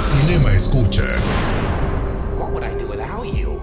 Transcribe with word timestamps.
Cinema 0.00 0.50
Escucha. 0.54 1.04
What 2.38 2.52
would 2.52 2.64
I 2.64 2.74
do 2.74 2.88
without 2.88 3.26
you? 3.26 3.60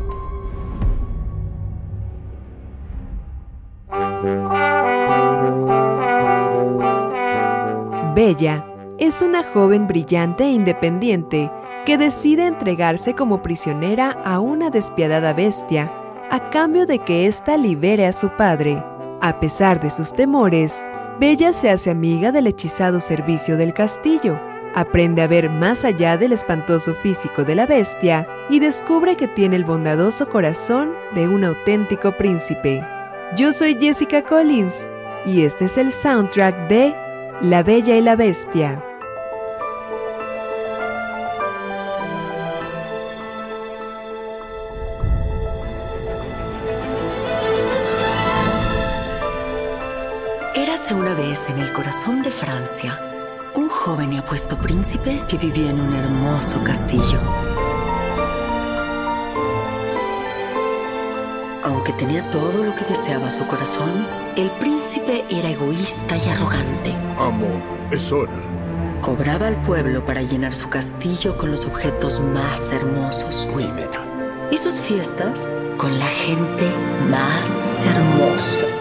Bella 8.14 8.64
es 9.00 9.24
una 9.24 9.44
joven 9.44 9.88
brillante 9.88 10.44
e 10.44 10.52
independiente 10.52 11.52
que 11.88 11.98
decide 11.98 12.46
entregarse 12.46 13.16
como 13.16 13.42
prisionera 13.42 14.12
a 14.24 14.40
una 14.40 14.70
despiadada 14.70 15.34
bestia 15.34 15.92
a 16.30 16.50
cambio 16.52 16.86
de 16.86 17.00
que 17.00 17.26
ésta 17.26 17.58
libere 17.58 18.06
a 18.06 18.14
su 18.14 18.30
padre. 18.30 18.84
A 19.22 19.40
pesar 19.40 19.80
de 19.80 19.90
sus 19.90 20.14
temores, 20.14 20.88
Bella 21.20 21.52
se 21.52 21.72
hace 21.72 21.90
amiga 21.90 22.32
del 22.32 22.46
hechizado 22.46 23.00
servicio 23.00 23.58
del 23.58 23.74
castillo, 23.74 24.40
aprende 24.76 25.22
a 25.22 25.28
ver 25.28 25.50
más 25.50 25.86
allá 25.86 26.18
del 26.18 26.32
espantoso 26.32 26.96
físico 26.96 27.44
de 27.44 27.56
la 27.56 27.66
bestia 27.66 28.28
y 28.50 28.60
descubre 28.60 29.16
que 29.16 29.28
tiene 29.28 29.56
el 29.56 29.66
bondadoso 29.66 30.28
corazón 30.28 30.94
de 31.14 31.28
un 31.28 31.44
auténtico 31.44 32.12
príncipe. 32.18 32.86
Yo 33.36 33.54
soy 33.54 33.78
Jessica 33.80 34.22
Collins 34.22 34.88
y 35.26 35.44
este 35.44 35.66
es 35.66 35.78
el 35.78 35.92
soundtrack 35.92 36.68
de 36.70 36.96
La 37.42 37.64
Bella 37.64 37.98
y 37.98 38.02
la 38.02 38.16
Bestia. 38.16 38.82
Érase 50.56 50.94
una 50.94 51.14
vez 51.14 51.50
en 51.50 51.60
el 51.60 51.74
corazón 51.74 52.22
de 52.22 52.32
Francia 52.32 53.00
un 53.58 53.70
joven 53.70 54.14
y 54.14 54.18
apuesto 54.18 54.56
príncipe 54.56 55.24
que 55.28 55.38
vivía 55.38 55.72
en 55.72 55.80
un 55.80 55.96
hermoso 55.96 56.64
castillo. 56.64 57.20
Aunque 61.64 61.92
tenía 61.94 62.30
todo 62.30 62.64
lo 62.64 62.76
que 62.76 62.86
deseaba 62.86 63.32
su 63.32 63.46
corazón, 63.48 64.06
el 64.36 64.52
príncipe 64.52 65.26
era 65.30 65.50
egoísta 65.50 66.16
y 66.16 66.30
arrogante. 66.30 66.92
Amo, 67.18 67.48
es 67.92 68.12
hora. 68.12 68.32
Cobraba 69.02 69.48
al 69.48 69.60
pueblo 69.64 70.06
para 70.06 70.22
llenar 70.22 70.54
su 70.54 70.70
castillo 70.70 71.36
con 71.38 71.50
los 71.50 71.66
objetos 71.66 72.20
más 72.20 72.72
hermosos 72.72 73.50
y 74.52 74.58
sus 74.58 74.74
fiestas 74.76 75.56
con 75.78 75.98
la 75.98 76.08
gente 76.08 76.70
más 77.10 77.76
hermosa. 77.76 78.77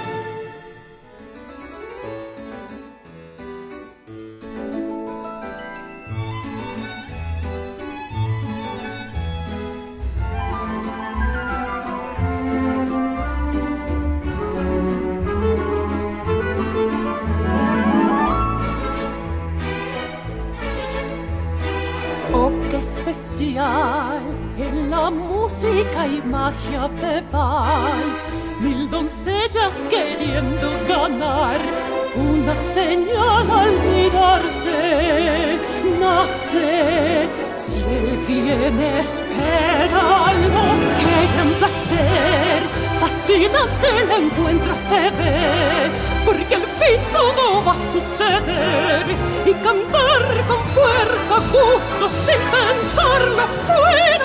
Fascinante 43.56 43.88
el 44.02 44.24
encuentro 44.24 44.74
se 44.88 45.10
ve, 45.10 45.90
porque 46.24 46.54
al 46.56 46.62
fin 46.62 47.00
todo 47.12 47.64
va 47.64 47.72
a 47.72 47.92
suceder. 47.92 49.06
Y 49.46 49.52
cantar 49.54 50.22
con 50.46 50.62
fuerza 50.74 51.36
justo 51.52 52.08
sin 52.10 52.40
pensarlo 52.50 53.42
fuera 53.66 54.15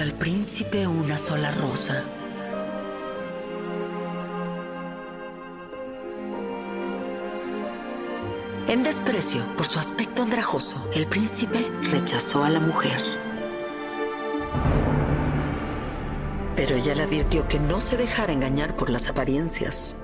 al 0.00 0.12
príncipe 0.12 0.86
una 0.86 1.18
sola 1.18 1.50
rosa. 1.52 2.02
En 8.66 8.82
desprecio 8.82 9.42
por 9.56 9.66
su 9.66 9.78
aspecto 9.78 10.22
andrajoso, 10.22 10.88
el 10.94 11.06
príncipe 11.06 11.70
rechazó 11.92 12.42
a 12.42 12.50
la 12.50 12.60
mujer. 12.60 13.00
Pero 16.56 16.76
ella 16.76 16.94
le 16.94 17.02
advirtió 17.04 17.46
que 17.46 17.60
no 17.60 17.80
se 17.80 17.96
dejara 17.96 18.32
engañar 18.32 18.74
por 18.74 18.90
las 18.90 19.08
apariencias. 19.08 19.96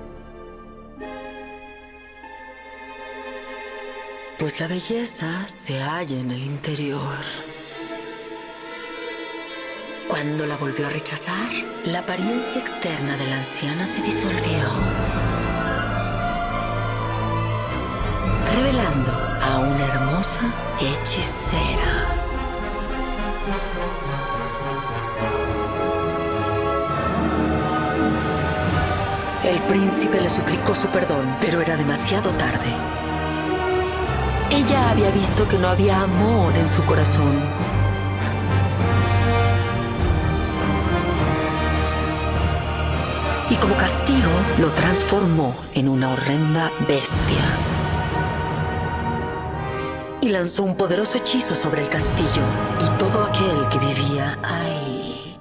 Pues 4.39 4.59
la 4.59 4.67
belleza 4.67 5.47
se 5.49 5.81
halla 5.81 6.19
en 6.19 6.31
el 6.31 6.43
interior. 6.43 7.01
Cuando 10.21 10.45
la 10.45 10.55
volvió 10.55 10.85
a 10.85 10.89
rechazar, 10.91 11.49
la 11.83 12.01
apariencia 12.01 12.61
externa 12.61 13.17
de 13.17 13.25
la 13.25 13.37
anciana 13.37 13.87
se 13.87 14.03
disolvió, 14.03 14.69
revelando 18.53 19.11
a 19.41 19.59
una 19.61 19.83
hermosa 19.83 20.41
hechicera. 20.79 22.05
El 29.43 29.59
príncipe 29.61 30.21
le 30.21 30.29
suplicó 30.29 30.75
su 30.75 30.87
perdón, 30.89 31.35
pero 31.41 31.61
era 31.61 31.75
demasiado 31.75 32.29
tarde. 32.33 32.71
Ella 34.51 34.91
había 34.91 35.09
visto 35.09 35.49
que 35.49 35.57
no 35.57 35.69
había 35.69 35.99
amor 35.99 36.55
en 36.55 36.69
su 36.69 36.85
corazón. 36.85 37.70
Y 43.51 43.55
como 43.55 43.75
castigo 43.75 44.31
lo 44.61 44.69
transformó 44.69 45.53
en 45.73 45.89
una 45.89 46.13
horrenda 46.13 46.71
bestia. 46.87 47.43
Y 50.21 50.29
lanzó 50.29 50.63
un 50.63 50.77
poderoso 50.77 51.17
hechizo 51.17 51.53
sobre 51.53 51.81
el 51.81 51.89
castillo 51.89 52.43
y 52.79 52.97
todo 52.97 53.25
aquel 53.25 53.67
que 53.69 53.77
vivía 53.79 54.39
ahí. 54.41 55.37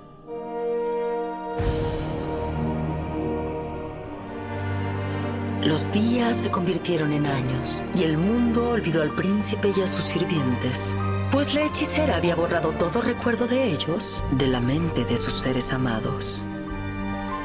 Los 5.62 5.92
días 5.92 6.38
se 6.38 6.50
convirtieron 6.50 7.12
en 7.12 7.26
años 7.26 7.80
y 7.94 8.02
el 8.02 8.18
mundo 8.18 8.70
olvidó 8.70 9.02
al 9.02 9.10
príncipe 9.10 9.72
y 9.76 9.82
a 9.82 9.86
sus 9.86 10.02
sirvientes, 10.02 10.92
pues 11.30 11.54
la 11.54 11.62
hechicera 11.62 12.16
había 12.16 12.34
borrado 12.34 12.72
todo 12.72 13.02
recuerdo 13.02 13.46
de 13.46 13.72
ellos 13.72 14.24
de 14.32 14.48
la 14.48 14.58
mente 14.58 15.04
de 15.04 15.16
sus 15.16 15.34
seres 15.34 15.72
amados. 15.72 16.44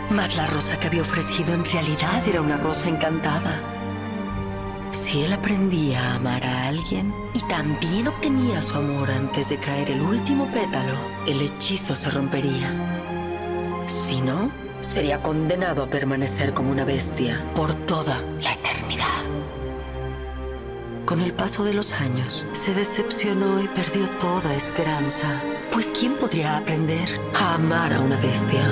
Mas 0.10 0.36
la 0.38 0.48
rosa 0.48 0.80
que 0.80 0.88
había 0.88 1.02
ofrecido 1.02 1.54
en 1.54 1.66
realidad 1.66 2.28
era 2.28 2.42
una 2.42 2.58
rosa 2.58 2.90
encantada. 2.90 3.60
Si 4.92 5.24
él 5.24 5.34
aprendía 5.34 6.12
a 6.12 6.16
amar 6.16 6.44
a 6.46 6.68
alguien 6.68 7.14
y 7.34 7.40
también 7.50 8.08
obtenía 8.08 8.62
su 8.62 8.78
amor 8.78 9.12
antes 9.12 9.50
de 9.50 9.58
caer 9.58 9.92
el 9.92 10.02
último 10.02 10.48
pétalo, 10.48 10.96
el 11.28 11.42
hechizo 11.42 11.96
se 11.96 12.10
rompería. 12.12 12.72
Si 13.88 14.22
no, 14.22 14.52
sería 14.80 15.22
condenado 15.22 15.84
a 15.84 15.88
permanecer 15.88 16.54
como 16.54 16.72
una 16.72 16.86
bestia 16.86 17.44
por 17.56 17.74
toda 17.74 18.22
la 18.42 18.54
eternidad. 18.54 19.06
Con 21.06 21.22
el 21.22 21.34
paso 21.34 21.64
de 21.66 21.74
los 21.74 21.94
años, 21.94 22.48
se 22.54 22.74
decepcionó 22.74 23.62
y 23.62 23.68
perdió 23.68 24.08
toda 24.20 24.56
esperanza. 24.56 25.42
Pues 25.72 25.88
¿quién 25.88 26.14
podría 26.14 26.58
aprender 26.58 27.20
a 27.36 27.56
amar 27.56 27.94
a 27.94 28.00
una 28.00 28.16
bestia? 28.18 28.64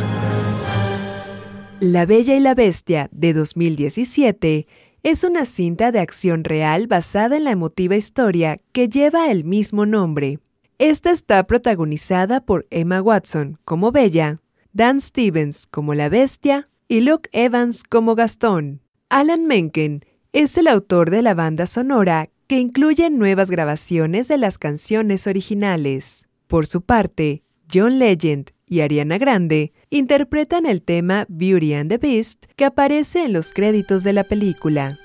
La 1.85 2.05
Bella 2.05 2.33
y 2.33 2.39
la 2.39 2.55
Bestia 2.55 3.09
de 3.11 3.33
2017 3.33 4.67
es 5.03 5.25
una 5.25 5.43
cinta 5.43 5.91
de 5.91 5.99
acción 5.99 6.45
real 6.45 6.87
basada 6.87 7.35
en 7.35 7.43
la 7.43 7.51
emotiva 7.51 7.97
historia 7.97 8.57
que 8.71 8.87
lleva 8.87 9.29
el 9.29 9.43
mismo 9.43 9.85
nombre. 9.85 10.39
Esta 10.77 11.11
está 11.11 11.45
protagonizada 11.45 12.39
por 12.39 12.65
Emma 12.69 13.01
Watson 13.01 13.59
como 13.65 13.91
Bella, 13.91 14.39
Dan 14.71 15.01
Stevens 15.01 15.67
como 15.67 15.93
la 15.93 16.07
Bestia 16.07 16.63
y 16.87 17.01
Luke 17.01 17.29
Evans 17.33 17.83
como 17.83 18.15
Gastón. 18.15 18.79
Alan 19.09 19.45
Menken 19.45 20.05
es 20.31 20.57
el 20.57 20.69
autor 20.69 21.09
de 21.09 21.21
la 21.21 21.33
banda 21.33 21.67
sonora 21.67 22.29
que 22.47 22.59
incluye 22.59 23.09
nuevas 23.09 23.51
grabaciones 23.51 24.29
de 24.29 24.37
las 24.37 24.57
canciones 24.57 25.27
originales. 25.27 26.29
Por 26.47 26.65
su 26.65 26.81
parte, 26.81 27.43
John 27.69 27.99
Legend 27.99 28.51
y 28.73 28.81
Ariana 28.81 29.19
Grande 29.19 29.71
interpretan 29.91 30.65
el 30.65 30.81
tema 30.81 31.27
Beauty 31.29 31.75
and 31.75 31.91
the 31.91 31.99
Beast 31.99 32.45
que 32.55 32.65
aparece 32.65 33.23
en 33.23 33.31
los 33.31 33.53
créditos 33.53 34.03
de 34.03 34.13
la 34.13 34.23
película. 34.23 34.97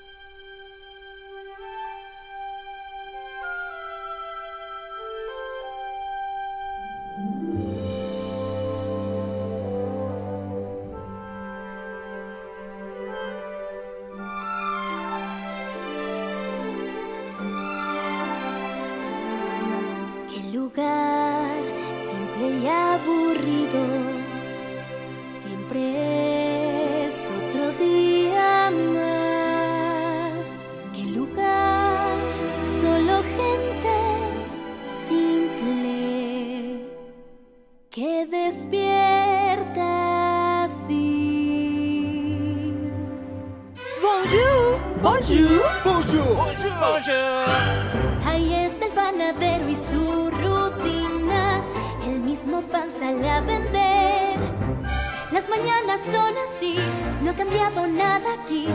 Nada 57.99 58.33
aquí. 58.41 58.67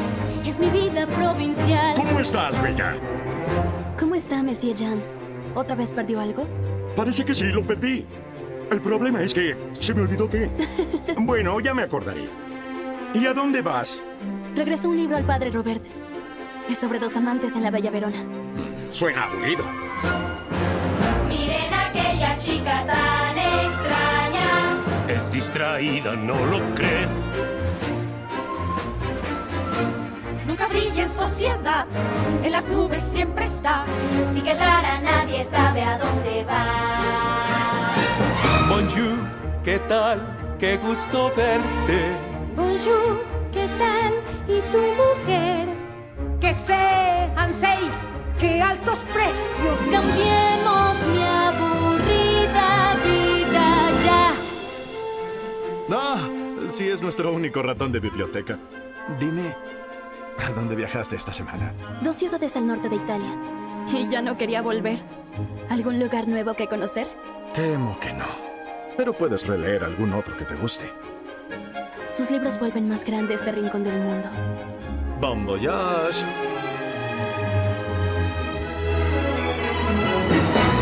Es 0.47 0.61
mi 0.61 0.69
vida 0.69 1.07
provincial. 1.07 1.97
¿Cómo 1.97 2.21
estás, 2.21 2.63
Bella? 2.63 2.95
¿Cómo 3.99 4.15
está, 4.15 4.43
Monsieur 4.43 4.77
Jean? 4.77 5.03
¿Otra 5.55 5.75
vez 5.75 5.91
perdió 5.91 6.21
algo? 6.21 6.47
Parece 6.95 7.25
que 7.25 7.35
sí, 7.35 7.47
lo 7.47 7.67
perdí. 7.67 8.05
El 8.71 8.81
problema 8.81 9.23
es 9.23 9.35
que 9.35 9.57
se 9.81 9.95
me 9.95 10.03
olvidó 10.03 10.29
qué. 10.29 10.51
bueno, 11.19 11.59
ya 11.61 11.75
me 11.75 11.83
acordaré. 11.83 12.29
¿Y 13.15 13.27
a 13.27 13.35
dónde 13.35 13.63
vas? 13.63 14.01
Regresó 14.55 14.91
un 14.91 14.97
libro 14.97 15.17
al 15.17 15.25
padre 15.25 15.51
Robert. 15.51 15.85
Es 16.69 16.79
sobre 16.79 16.99
dos 16.99 17.17
amantes 17.17 17.55
en 17.57 17.63
la 17.63 17.71
Bella 17.71 17.91
Verona. 17.91 18.19
Suena 18.93 19.25
aburrido. 19.25 19.65
Miren 21.29 21.73
aquella 21.73 22.39
chica 22.39 22.87
tan 22.87 23.39
extraña. 23.39 24.79
Es 25.09 25.31
distraída, 25.31 26.15
¿no 26.17 26.35
lo 26.47 26.75
crees? 26.75 27.29
Nunca 30.55 30.69
brilla 30.69 31.03
en 31.03 31.09
sociedad, 31.09 31.85
en 32.45 32.53
las 32.53 32.69
nubes 32.69 33.03
siempre 33.03 33.47
está. 33.47 33.85
Si 34.33 34.41
que 34.41 34.55
rara 34.55 35.01
nadie 35.01 35.45
sabe 35.51 35.83
a 35.83 35.99
dónde 35.99 36.45
va. 36.45 37.91
Bonjour, 38.69 39.19
¿qué 39.65 39.81
tal? 39.89 40.57
Qué 40.61 40.77
gusto 40.77 41.33
verte. 41.37 42.17
Bonjour, 42.55 43.25
¿qué 43.53 43.67
tal? 43.81 44.15
¿Y 44.47 44.61
tu 44.71 44.79
mujer? 44.79 45.71
Que 46.41 46.55
sean 46.55 47.53
seis, 47.53 47.99
que 48.39 48.63
altos 48.63 49.01
precios. 49.13 49.81
Cambiemos 49.91 50.97
mi 51.13 51.23
aburrida 51.49 52.97
vida 53.03 53.91
ya. 54.07 54.31
Ah, 55.91 56.29
sí 56.69 56.89
es 56.89 57.03
nuestro 57.03 57.33
único 57.33 57.61
ratón 57.61 57.91
de 57.91 57.99
biblioteca. 57.99 58.57
Dime, 59.19 59.57
¿a 60.39 60.51
dónde 60.51 60.75
viajaste 60.75 61.17
esta 61.17 61.33
semana? 61.33 61.73
Dos 62.03 62.17
ciudades 62.17 62.57
al 62.57 62.67
norte 62.67 62.89
de 62.89 62.97
Italia. 62.97 63.39
Y 63.93 64.09
ya 64.09 64.23
no 64.23 64.37
quería 64.37 64.63
volver. 64.63 65.01
¿Algún 65.69 65.99
lugar 65.99 66.29
nuevo 66.29 66.55
que 66.55 66.67
conocer? 66.67 67.09
Temo 67.53 67.99
que 68.01 68.13
no. 68.13 68.25
Pero 68.97 69.13
puedes 69.13 69.47
releer 69.47 69.85
algún 69.85 70.13
otro 70.15 70.37
que 70.37 70.45
te 70.45 70.55
guste. 70.55 70.91
Sus 72.07 72.31
libros 72.31 72.59
vuelven 72.59 72.89
más 72.89 73.05
grande 73.05 73.35
este 73.35 73.53
rincón 73.53 73.85
del 73.85 73.99
mundo. 74.01 74.29
Bon 75.21 75.45
voyage. 75.45 76.25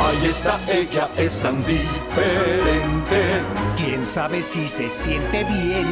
Ahí 0.05 0.27
está 0.27 0.61
ella, 0.71 1.09
es 1.17 1.39
tan 1.41 1.65
diferente. 1.65 3.43
¿Quién 3.77 4.07
sabe 4.07 4.43
si 4.43 4.67
se 4.69 4.89
siente 4.89 5.45
bien? 5.45 5.87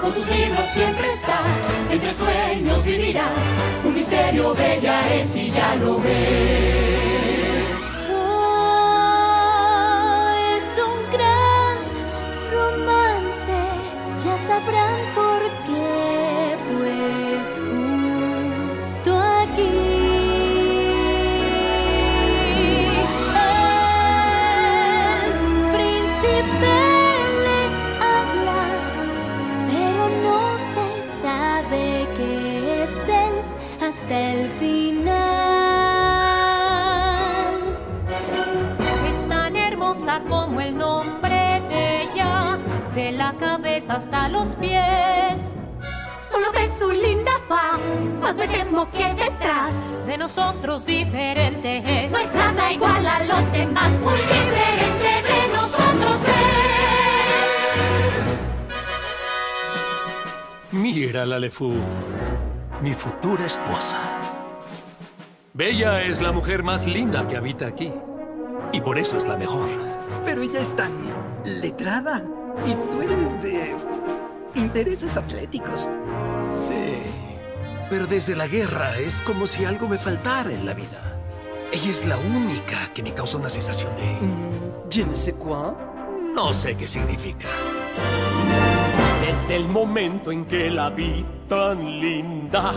Con 0.00 0.12
sus 0.12 0.30
libros 0.30 0.68
siempre 0.70 1.12
está, 1.12 1.40
entre 1.90 2.12
sueños 2.12 2.84
vivirá. 2.84 3.30
Un 3.84 3.94
misterio 3.94 4.54
bella 4.54 5.14
es 5.14 5.36
y 5.36 5.50
ya 5.50 5.74
lo 5.76 6.00
ves. 6.00 7.07
Cabeza 43.88 43.94
hasta 43.94 44.28
los 44.28 44.54
pies. 44.56 45.40
Solo 46.30 46.52
ves 46.52 46.70
su 46.78 46.90
linda 46.90 47.32
faz, 47.48 47.80
más 48.20 48.36
me 48.36 48.46
temo 48.46 48.90
que 48.90 49.14
detrás 49.14 49.74
de 50.06 50.18
nosotros 50.18 50.84
diferente 50.84 52.04
es. 52.04 52.12
No 52.12 52.18
es 52.18 52.34
nada 52.34 52.70
igual 52.72 53.06
a 53.06 53.24
los 53.24 53.52
demás, 53.52 53.90
muy 54.00 54.18
diferente 54.18 55.22
de 55.26 55.48
nosotros 55.54 56.20
es. 56.22 56.32
Mírala, 60.72 61.38
Lefou. 61.38 61.72
Mi 62.82 62.92
futura 62.92 63.46
esposa. 63.46 63.98
Bella 65.54 66.02
es 66.02 66.20
la 66.20 66.30
mujer 66.30 66.62
más 66.62 66.86
linda 66.86 67.26
que 67.26 67.36
habita 67.36 67.66
aquí. 67.66 67.92
Y 68.70 68.80
por 68.80 68.98
eso 68.98 69.16
es 69.16 69.26
la 69.26 69.36
mejor. 69.36 69.66
Pero 70.24 70.42
ella 70.42 70.60
es 70.60 70.76
tan 70.76 70.92
letrada. 71.44 72.22
Y 72.66 72.74
tú 72.90 73.02
eres 73.02 73.42
de 73.42 73.77
intereses 74.68 75.16
atléticos. 75.16 75.88
Sí. 76.44 77.02
Pero 77.88 78.06
desde 78.06 78.36
la 78.36 78.46
guerra 78.46 78.98
es 78.98 79.22
como 79.22 79.46
si 79.46 79.64
algo 79.64 79.88
me 79.88 79.96
faltara 79.96 80.52
en 80.52 80.66
la 80.66 80.74
vida. 80.74 81.16
Ella 81.72 81.90
es 81.90 82.04
la 82.06 82.18
única 82.18 82.92
que 82.94 83.02
me 83.02 83.14
causa 83.14 83.38
una 83.38 83.48
sensación 83.48 83.94
de... 83.96 84.18
Je 84.90 85.04
ne 85.06 85.14
sais 85.14 85.34
quoi. 85.38 85.74
No 86.34 86.52
sé 86.52 86.76
qué 86.76 86.86
significa. 86.86 87.48
Desde 89.26 89.56
el 89.56 89.68
momento 89.68 90.30
en 90.32 90.44
que 90.44 90.70
la 90.70 90.90
vi 90.90 91.24
tan 91.48 92.00
linda, 92.00 92.72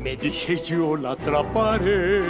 me 0.00 0.16
dije 0.16 0.56
yo 0.56 0.96
la 0.96 1.12
atraparé. 1.12 2.22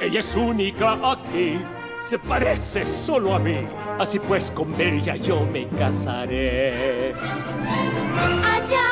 Ella 0.00 0.20
es 0.20 0.36
única 0.36 0.98
aquí, 1.12 1.60
se 2.00 2.18
parece 2.18 2.86
solo 2.86 3.34
a 3.34 3.38
mí. 3.38 3.66
Así 3.98 4.18
pues 4.18 4.50
con 4.50 4.78
ella 4.80 5.16
yo 5.16 5.40
me 5.44 5.68
casaré. 5.68 7.12
Allá 8.44 8.88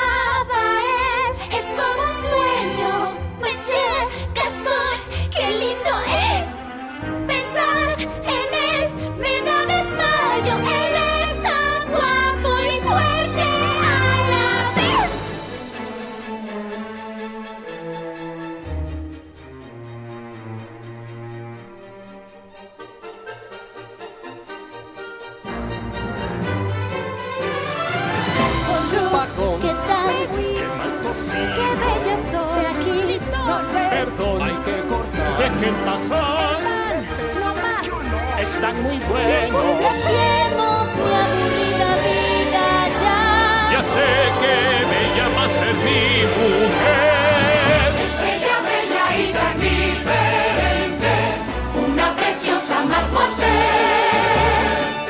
va 0.50 0.64
él, 0.80 1.32
es 1.58 1.64
como 1.78 2.02
un 2.10 2.16
sueño. 2.30 2.92
Pues 3.40 3.56
Monsieur 3.56 4.08
Gascón, 4.34 4.96
qué 5.30 5.46
lindo 5.50 5.92
es 6.08 6.46
pensar 7.26 8.00
en 8.00 8.33
Perdón, 34.16 34.42
hay 34.42 34.54
que 34.64 34.86
cortar. 34.86 35.38
Dejen 35.38 35.74
pasar. 35.84 36.58
No 37.40 37.54
más. 37.62 37.86
Están 38.40 38.82
muy 38.82 38.98
buenos. 38.98 39.80
Cambiemos 39.82 40.86
mi 41.02 41.14
aburrida 41.24 41.90
vida 42.06 42.66
ya. 43.02 43.20
Ya 43.72 43.82
sé 43.82 44.08
que 44.40 44.56
me 44.90 45.02
llama 45.16 45.42
a 45.44 45.48
ser 45.48 45.74
mi 45.74 46.04
mujer. 46.36 47.90
Es 48.04 48.16
ella 48.32 48.56
bella 48.68 49.06
y 49.18 49.20
tan 49.32 49.54
diferente. 49.60 51.12
Una 51.88 52.06
preciosa 52.14 52.76
mademoiselle. 52.84 54.12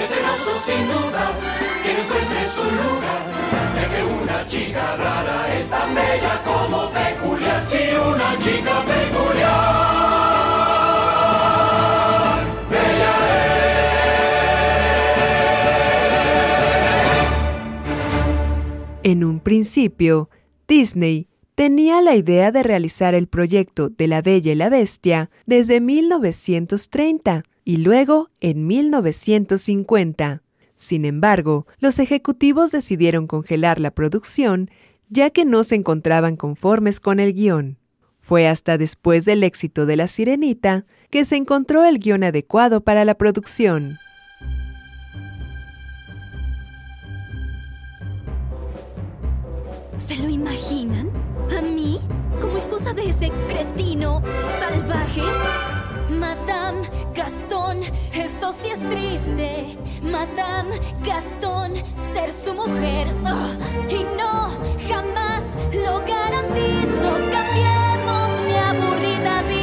Es 0.03 0.11
hermoso 0.17 0.53
sin 0.65 0.83
duda 0.89 1.25
que 1.83 1.91
no 1.93 2.01
encuentre 2.01 2.41
su 2.47 2.65
lugar. 2.65 3.23
Ya 3.77 3.85
que 3.95 4.01
una 4.03 4.45
chica 4.47 4.97
rara 4.97 5.39
es 5.59 5.69
tan 5.69 5.95
bella 5.95 6.43
como 6.43 6.91
peculiar. 6.91 7.24
En 19.03 19.23
un 19.23 19.39
principio, 19.39 20.31
Disney 20.67 21.29
tenía 21.55 22.01
la 22.01 22.17
idea 22.17 22.51
de 22.51 22.63
realizar 22.63 23.15
el 23.15 23.29
proyecto 23.29 23.91
de 23.91 24.09
La 24.09 24.23
Bella 24.23 24.53
y 24.53 24.55
la 24.55 24.71
Bestia 24.71 25.31
desde 25.47 25.81
1930 25.81 27.45
y 27.65 27.77
luego 27.77 28.31
en 28.41 28.67
1950. 28.67 30.43
Sin 30.75 31.05
embargo, 31.05 31.67
los 31.79 31.99
ejecutivos 31.99 32.73
decidieron 32.73 33.27
congelar 33.27 33.79
la 33.79 33.93
producción 33.93 34.71
ya 35.09 35.31
que 35.31 35.45
no 35.45 35.65
se 35.65 35.77
encontraban 35.77 36.37
conformes 36.37 36.99
con 36.99 37.21
el 37.21 37.35
guion. 37.35 37.79
Fue 38.25 38.49
hasta 38.49 38.79
después 38.79 39.27
del 39.27 39.45
éxito 39.45 39.85
de 39.85 39.97
La 39.97 40.09
Sirenita 40.09 40.87
que 41.11 41.27
se 41.27 41.37
encontró 41.37 41.85
el 41.85 41.99
guion 41.99 42.25
adecuado 42.25 42.81
para 42.81 43.05
la 43.05 43.17
producción. 43.17 43.99
¿Se 49.99 50.17
lo 50.17 50.31
imaginan? 50.31 51.11
¿A 51.55 51.61
mí? 51.61 52.01
¿Como 52.41 52.57
esposa 52.57 52.95
de 52.95 53.11
ese 53.11 53.31
cretino 53.47 54.23
salvaje? 54.59 55.23
Madame 56.09 56.89
Gastón, 57.15 57.81
eso 58.15 58.55
sí 58.55 58.71
es 58.71 58.89
triste. 58.89 59.77
Madame 60.03 60.81
Gastón, 61.05 61.75
ser 62.15 62.33
su 62.33 62.55
mujer. 62.55 63.07
Ah, 63.27 63.55
y 63.91 64.03
no, 64.17 64.49
jamás 64.89 65.45
lo 65.75 65.99
garantizo. 66.07 67.44
Cambiemos 69.05 69.45
mi 69.49 69.54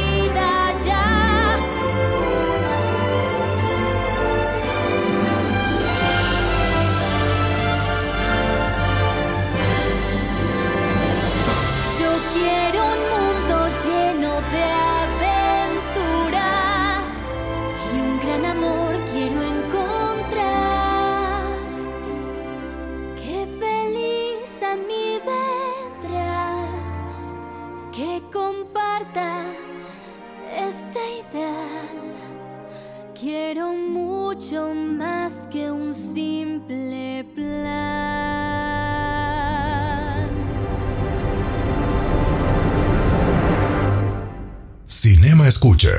Escucha. 45.62 45.90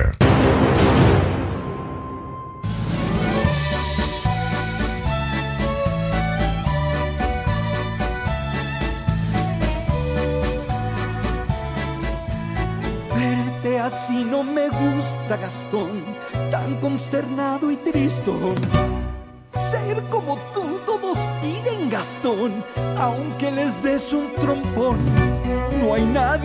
Verte 13.15 13.79
así 13.79 14.25
no 14.25 14.43
me 14.43 14.67
gusta, 14.67 15.37
Gastón, 15.37 16.03
tan 16.51 16.77
consternado 16.81 17.71
y 17.71 17.77
tristón. 17.77 18.55
Ser 19.53 20.03
como 20.09 20.35
tú, 20.53 20.81
todos 20.85 21.17
piden, 21.41 21.89
Gastón, 21.89 22.65
aunque 22.97 23.49
les 23.49 23.81
des 23.81 24.11
un 24.11 24.35
trompón. 24.35 24.62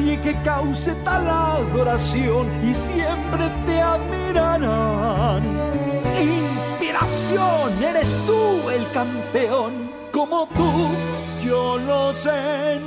Nadie 0.09 0.23
que 0.23 0.43
cause 0.43 0.95
tal 1.05 1.29
adoración 1.29 2.49
y 2.65 2.75
siempre 2.75 3.51
te 3.67 3.79
admirarán. 3.79 5.43
Inspiración, 6.19 7.83
eres 7.83 8.17
tú 8.27 8.71
el 8.71 8.91
campeón, 8.91 9.91
como 10.11 10.47
tú, 10.47 10.89
yo 11.43 11.77
lo 11.77 12.15
sé, 12.15 12.81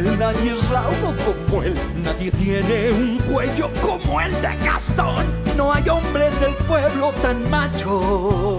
él, 0.00 0.18
nadie 0.18 0.52
es 0.52 0.68
raudo 0.68 1.14
como 1.24 1.62
él, 1.62 1.74
nadie 2.02 2.30
tiene 2.32 2.90
un 2.90 3.18
cuello 3.18 3.70
como 3.82 4.20
el 4.20 4.32
de 4.40 4.56
Gastón. 4.64 5.26
No 5.56 5.72
hay 5.72 5.88
hombre 5.88 6.26
en 6.26 6.44
el 6.44 6.54
pueblo 6.66 7.12
tan 7.22 7.48
macho. 7.50 8.58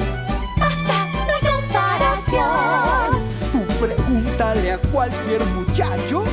Basta, 0.57 1.07
no 1.27 1.33
hay 1.33 1.41
comparación. 1.51 3.11
Tú 3.51 3.61
pregúntale 3.79 4.71
a 4.73 4.77
cualquier 4.77 5.43
muchacho, 5.45 6.23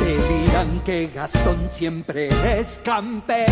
te 0.00 0.16
dirán 0.32 0.80
que 0.84 1.10
Gastón 1.14 1.70
siempre 1.70 2.28
es 2.58 2.80
campeón. 2.84 3.46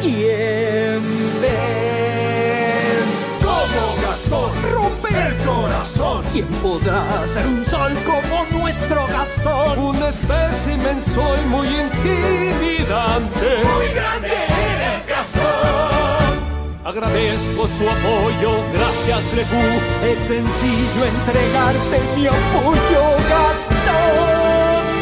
¿Quién 0.00 1.00
ves? 1.40 3.04
Como 3.40 4.01
Gastón, 4.32 4.72
rompe 4.72 5.08
el 5.08 5.36
corazón. 5.44 6.24
¿Quién 6.32 6.46
podrá 6.62 7.26
ser 7.26 7.46
un 7.46 7.66
sol 7.66 7.92
como 8.06 8.46
nuestro 8.62 9.06
Gastón? 9.08 9.78
Un 9.78 9.96
espécimen 9.96 11.02
soy 11.02 11.40
muy 11.48 11.68
intimidante. 11.68 13.46
Muy 13.62 13.88
grande 13.94 14.28
eres 14.28 15.06
Gastón. 15.06 16.82
Agradezco 16.82 17.68
su 17.68 17.88
apoyo, 17.88 18.64
gracias 18.72 19.34
Lefou. 19.34 19.60
Es 20.04 20.18
sencillo 20.18 21.04
entregarte 21.04 22.00
mi 22.16 22.26
apoyo, 22.26 23.16
Gastón. 23.28 24.92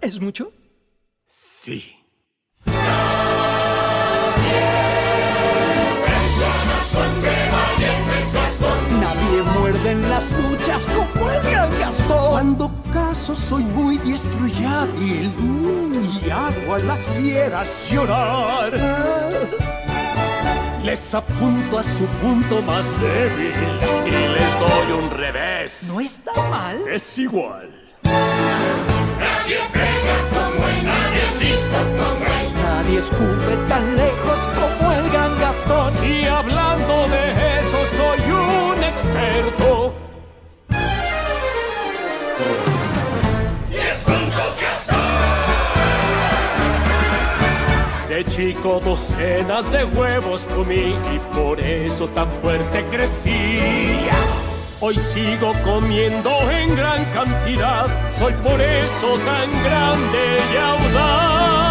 ¿Es 0.00 0.20
mucho? 0.20 0.52
Sí. 1.26 2.03
Las 10.14 10.30
luchas 10.30 10.86
como 10.86 11.28
el 11.28 11.42
gran 11.50 11.70
Gastón. 11.80 12.30
Cuando 12.30 12.70
caso 12.92 13.34
soy 13.34 13.64
muy 13.64 13.98
diestro 13.98 14.46
y 14.46 14.64
hábil 14.64 15.32
y 16.24 16.30
hago 16.30 16.74
a 16.74 16.78
las 16.78 17.00
fieras 17.16 17.90
llorar. 17.90 18.72
Les 20.84 21.14
apunto 21.14 21.78
a 21.78 21.82
su 21.82 22.04
punto 22.22 22.62
más 22.62 22.92
débil 23.00 23.52
y 24.06 24.10
les 24.10 24.60
doy 24.60 25.02
un 25.02 25.10
revés. 25.10 25.90
No 25.92 26.00
está 26.00 26.32
mal. 26.48 26.78
Es 26.92 27.18
igual. 27.18 27.68
Nadie 28.04 29.58
pega 29.72 30.16
como 30.34 30.68
él, 30.68 30.84
nadie 30.84 31.22
es 31.28 31.38
visto 31.40 31.78
como 31.98 32.24
él. 32.24 32.48
Nadie 32.62 32.98
escupe 32.98 33.56
tan 33.68 33.96
lejos 33.96 34.40
como 34.54 34.92
el 34.92 35.10
gran 35.10 35.38
Gastón. 35.40 35.92
Y 36.04 36.24
hablando 36.26 37.08
de 37.08 37.33
chico 48.34 48.80
docenas 48.84 49.70
de 49.70 49.84
huevos 49.84 50.46
comí 50.46 50.96
y 51.14 51.20
por 51.32 51.60
eso 51.60 52.08
tan 52.08 52.28
fuerte 52.32 52.84
crecí. 52.86 53.58
Hoy 54.80 54.96
sigo 54.96 55.52
comiendo 55.62 56.30
en 56.50 56.74
gran 56.74 57.04
cantidad, 57.12 57.86
soy 58.10 58.32
por 58.34 58.60
eso 58.60 59.16
tan 59.18 59.50
grande 59.62 60.38
y 60.52 60.56
audaz. 60.56 61.63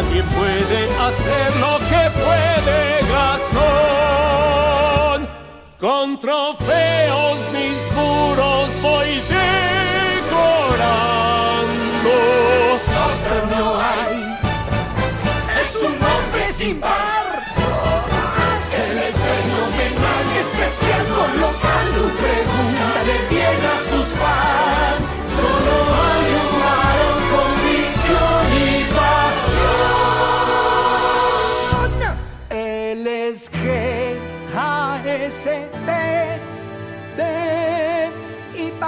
Nadie 0.00 0.22
puede 0.22 0.80
hacer 1.06 1.56
lo 1.56 1.74
que 1.90 2.02
puede 2.22 2.78
Gastón. 3.10 3.68
Con 5.76 6.20
trofeos 6.20 7.38
mis 7.52 7.80
muros 7.96 8.70
voy 8.80 9.20
decorando. 9.28 9.74
Otro 13.08 13.38
no 13.56 13.64
hay. 13.80 14.18
Es 15.62 15.70
un 15.82 15.94
hombre 15.94 16.44
sin 16.52 16.78
par. 16.78 17.42
Él 18.80 18.98
es 18.98 19.16
fenomenal, 19.16 20.26
especial, 20.44 21.02
colosal. 21.08 21.86
Tú 21.96 22.04
pregúntale 22.22 23.16
bien 23.30 23.60
a 23.66 23.76
sus 23.90 24.06
fans. 24.14 25.27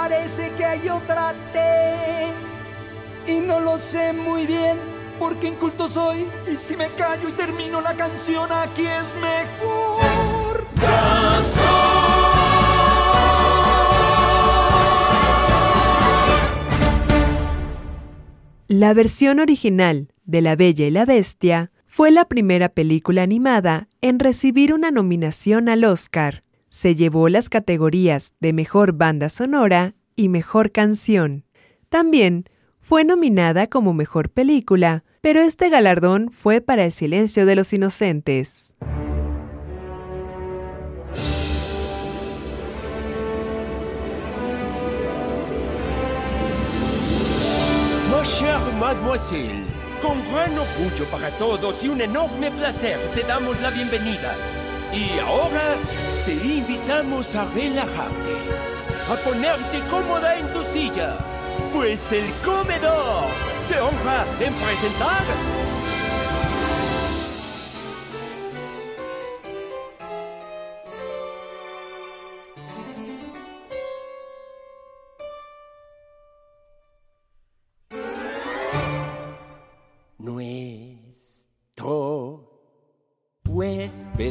Parece 0.01 0.51
que 0.57 0.65
hay 0.65 0.89
otra 0.89 1.31
T 1.53 3.31
y 3.31 3.39
no 3.39 3.59
lo 3.59 3.77
sé 3.79 4.13
muy 4.13 4.47
bien 4.47 4.75
porque 5.19 5.49
inculto 5.49 5.87
soy 5.87 6.25
y 6.51 6.55
si 6.55 6.75
me 6.75 6.87
callo 6.97 7.29
y 7.29 7.33
termino 7.33 7.81
la 7.81 7.93
canción 7.93 8.51
aquí 8.51 8.81
es 8.81 9.05
mejor. 9.21 10.65
La 18.67 18.95
versión 18.95 19.39
original 19.39 20.07
de 20.25 20.41
La 20.41 20.55
Bella 20.55 20.87
y 20.87 20.89
la 20.89 21.05
Bestia 21.05 21.71
fue 21.85 22.09
la 22.09 22.25
primera 22.25 22.69
película 22.69 23.21
animada 23.21 23.87
en 24.01 24.17
recibir 24.17 24.73
una 24.73 24.89
nominación 24.89 25.69
al 25.69 25.83
Oscar. 25.83 26.41
Se 26.73 26.95
llevó 26.95 27.27
las 27.27 27.49
categorías 27.49 28.33
de 28.39 28.53
Mejor 28.53 28.93
Banda 28.93 29.27
Sonora 29.27 29.93
y 30.15 30.29
Mejor 30.29 30.71
Canción. 30.71 31.43
También 31.89 32.45
fue 32.79 33.03
nominada 33.03 33.67
como 33.67 33.93
Mejor 33.93 34.29
Película, 34.29 35.03
pero 35.19 35.41
este 35.41 35.69
galardón 35.69 36.31
fue 36.31 36.61
para 36.61 36.85
El 36.85 36.93
Silencio 36.93 37.45
de 37.45 37.55
los 37.57 37.73
Inocentes. 37.73 38.73
Mademoiselle, 48.79 49.65
con 50.01 50.17
gran 50.31 50.57
orgullo 50.57 51.05
para 51.11 51.29
todos 51.37 51.83
y 51.83 51.89
un 51.89 52.01
enorme 52.01 52.49
placer 52.51 52.97
te 53.13 53.23
damos 53.23 53.61
la 53.61 53.69
bienvenida. 53.69 54.35
Y 54.91 55.19
ahora 55.19 55.77
te 56.25 56.33
invitamos 56.33 57.35
a 57.35 57.45
relajarte, 57.45 58.35
a 59.09 59.15
ponerte 59.23 59.79
cómoda 59.89 60.37
en 60.37 60.51
tu 60.53 60.63
silla, 60.73 61.17
pues 61.73 62.11
el 62.11 62.31
comedor 62.43 63.25
se 63.67 63.79
honra 63.79 64.25
en 64.39 64.53
presentar 64.53 65.60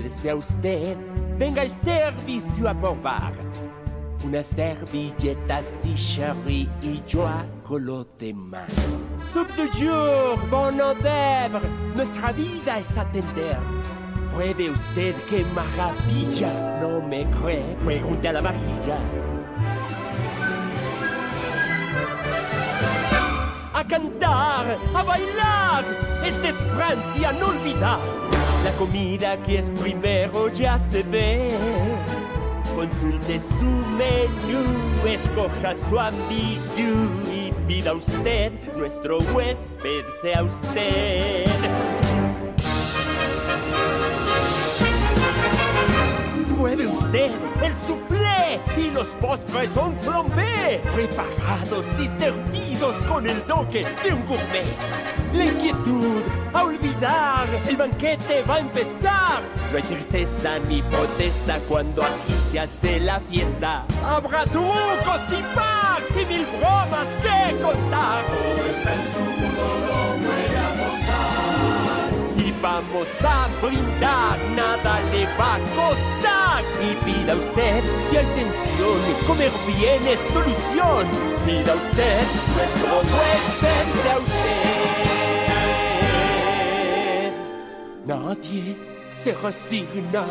huésped 0.00 0.08
sea 0.08 0.34
usted. 0.34 0.96
Venga 1.38 1.62
el 1.62 1.70
servicio 1.70 2.68
a 2.68 2.74
probar. 2.74 3.32
Unas 4.24 4.46
servilletas 4.46 5.74
y 5.84 5.94
sherry 5.94 6.68
y 6.82 7.02
yo 7.06 7.26
hago 7.26 7.78
lo 7.78 8.04
demás. 8.18 8.70
Soup 9.32 9.48
de 9.56 9.68
jour, 9.68 10.38
bon 10.50 10.80
hors 10.80 10.96
Nuestra 11.94 12.32
vida 12.32 12.78
es 12.78 12.96
atender. 12.96 13.58
¿Puede 14.34 14.70
usted 14.70 15.14
qué 15.28 15.44
maravilla? 15.54 16.80
¿No 16.80 17.00
me 17.00 17.28
cree? 17.30 17.76
Pregunte 17.84 18.28
a 18.28 18.32
la 18.34 18.40
vajilla. 18.42 18.98
a 23.72 23.84
cantar, 23.86 24.78
a 24.94 25.02
bailar. 25.02 25.84
Esta 26.22 26.48
es 26.50 26.56
Francia, 26.76 27.32
no 27.32 27.46
olvidar. 27.46 28.39
La 28.64 28.72
comida 28.72 29.40
que 29.42 29.58
es 29.58 29.70
primero 29.70 30.48
ya 30.48 30.78
se 30.78 31.02
ve. 31.02 31.56
Consulte 32.74 33.38
su 33.38 33.64
menú, 33.96 35.06
escoja 35.06 35.74
su 35.88 35.98
ambigu 35.98 37.30
y 37.30 37.52
pida 37.66 37.94
usted, 37.94 38.52
nuestro 38.76 39.18
huésped 39.34 40.04
sea 40.22 40.42
usted. 40.42 41.46
Usted 46.60 47.30
el 47.62 47.74
soufflé 47.74 48.60
y 48.76 48.90
los 48.90 49.08
postres 49.18 49.70
son 49.70 49.96
flambé, 49.96 50.82
preparados 50.94 51.86
y 51.98 52.06
servidos 52.20 52.96
con 53.08 53.26
el 53.26 53.40
toque 53.44 53.82
de 54.04 54.12
un 54.12 54.26
gourmet. 54.26 54.76
La 55.32 55.46
inquietud 55.46 56.20
a 56.52 56.64
olvidar, 56.64 57.48
el 57.66 57.76
banquete 57.78 58.42
va 58.42 58.56
a 58.56 58.58
empezar. 58.60 59.40
No 59.72 59.78
hay 59.78 59.82
tristeza 59.84 60.58
ni 60.68 60.82
protesta 60.82 61.60
cuando 61.66 62.02
aquí 62.02 62.34
se 62.52 62.60
hace 62.60 63.00
la 63.00 63.20
fiesta. 63.20 63.86
Habrá 64.04 64.44
trucos 64.44 65.20
y 65.30 66.20
y 66.20 66.26
mil 66.26 66.46
bromas 66.58 67.08
que 67.22 67.58
contar. 67.62 68.22
Todo 68.26 68.66
está 68.68 68.94
en 68.94 69.06
su 69.12 69.20
mundo, 69.20 69.62
no 69.86 70.26
puede 70.26 70.58
apostar. 70.58 72.10
Y 72.36 72.52
vamos 72.60 73.08
a 73.24 73.48
brindar, 73.64 74.38
nada 74.54 75.00
le 75.10 75.24
va 75.38 75.54
a 75.54 75.58
costar. 75.74 76.39
Y 76.82 76.94
pida 77.04 77.34
usted, 77.34 77.82
si 78.10 78.16
hay 78.16 78.26
tensión, 78.26 79.00
comer 79.26 79.52
bien 79.66 80.06
es 80.06 80.20
solución. 80.32 81.06
Pida 81.46 81.74
usted, 81.74 82.22
nuestro 82.56 82.92
huésped 82.98 83.86
sea 84.02 84.16
usted. 84.18 84.60
Nadie 88.06 88.76
se 89.22 89.34
resigna 89.34 90.24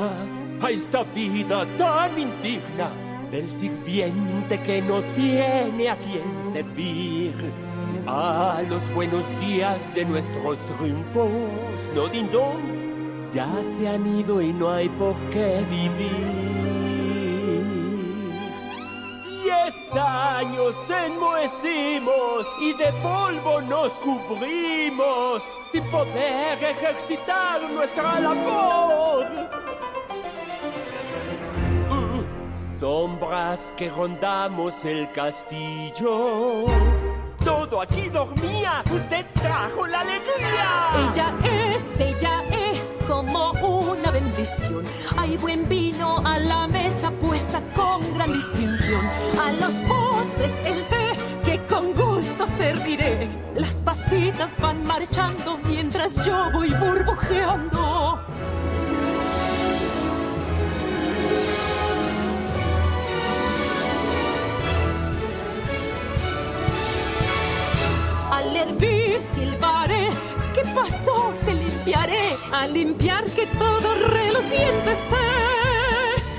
a 0.61 0.71
esta 0.71 1.03
vida 1.03 1.65
tan 1.77 2.17
indigna 2.17 2.91
del 3.31 3.47
sirviente 3.47 4.59
que 4.61 4.81
no 4.81 5.01
tiene 5.15 5.89
a 5.89 5.97
quien 5.97 6.51
servir. 6.51 7.33
A 8.07 8.61
los 8.67 8.81
buenos 8.93 9.23
días 9.39 9.93
de 9.93 10.03
nuestros 10.05 10.59
triunfos, 10.77 11.29
no 11.93 12.07
dindón, 12.07 12.78
ya 13.33 13.61
se 13.61 13.87
han 13.87 14.05
ido 14.19 14.41
y 14.41 14.51
no 14.53 14.69
hay 14.69 14.89
por 14.89 15.15
qué 15.29 15.63
vivir. 15.69 16.49
Diez 19.43 19.75
años 19.93 20.75
enmohecimos 20.89 22.47
y 22.59 22.73
de 22.73 22.91
polvo 23.01 23.61
nos 23.61 23.93
cubrimos 23.99 25.43
sin 25.71 25.83
poder 25.85 26.63
ejercitar 26.63 27.61
nuestra 27.71 28.19
labor. 28.19 29.25
Uh, 31.89 32.79
sombras 32.79 33.73
que 33.75 33.89
rondamos 33.89 34.85
el 34.85 35.11
castillo. 35.11 36.65
Todo 37.43 37.81
aquí 37.81 38.09
dormía, 38.09 38.83
usted 38.91 39.25
trajo 39.33 39.87
la 39.87 40.01
alegría. 40.01 41.11
Ella 41.11 41.33
es, 41.73 41.89
ella 41.97 42.43
es 42.51 43.07
como 43.07 43.51
una 43.51 44.11
bendición. 44.11 44.83
Hay 45.17 45.37
buen 45.37 45.67
vino 45.67 46.21
a 46.25 46.37
la 46.37 46.67
mesa 46.67 47.11
puesta 47.11 47.61
con 47.75 48.13
gran 48.13 48.33
distinción. 48.33 49.05
A 49.41 49.51
los 49.53 49.75
postres 49.75 50.51
el 50.65 50.83
té 50.85 51.11
que 51.45 51.59
con 51.65 51.93
gusto 51.93 52.45
serviré. 52.57 53.29
Las 53.55 53.83
tacitas 53.83 54.59
van 54.59 54.83
marchando 54.83 55.57
mientras 55.65 56.23
yo 56.25 56.51
voy 56.51 56.69
burbujeando. 56.69 58.19
Al 68.39 68.55
hervir 68.55 69.19
silbaré, 69.35 70.07
¿qué 70.53 70.61
pasó? 70.73 71.33
Te 71.43 71.53
limpiaré, 71.53 72.37
a 72.53 72.67
limpiar 72.67 73.25
que 73.25 73.45
todo 73.47 73.95
reluciente 73.95 74.93
esté. 74.93 75.27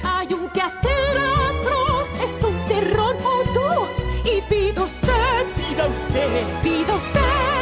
Hay 0.03 0.33
un 0.33 0.49
quehacer 0.49 1.19
atroz, 1.51 2.09
es 2.25 2.43
un 2.43 2.59
terror 2.69 3.15
o 3.23 3.53
dos, 3.53 3.91
y 4.25 4.41
pido 4.49 4.85
usted, 4.85 5.45
Pida 5.57 5.89
usted, 5.89 6.45
pida 6.63 6.95
usted. 6.95 7.60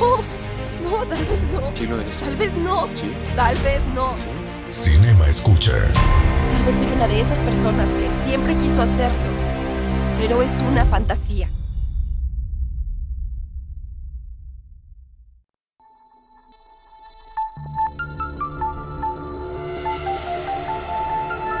No, 0.00 0.18
no, 0.82 1.04
tal 1.04 1.24
vez 1.26 1.44
no. 1.44 1.60
Sí 1.74 1.86
lo 1.86 2.00
eres. 2.00 2.18
Tal 2.18 2.36
vez 2.36 2.54
no. 2.54 2.88
Sí. 2.94 3.12
Tal 3.36 3.56
vez 3.58 3.82
no. 3.94 4.12
Cinema 4.70 5.26
Escucha. 5.26 5.72
Tal 6.50 6.64
vez 6.64 6.74
soy 6.74 6.86
una 6.86 7.06
de 7.06 7.20
esas 7.20 7.38
personas 7.40 7.90
que 7.90 8.10
siempre 8.24 8.56
quiso 8.56 8.80
hacerlo, 8.80 9.18
pero 10.18 10.40
es 10.40 10.52
una 10.62 10.86
fantasía. 10.86 11.50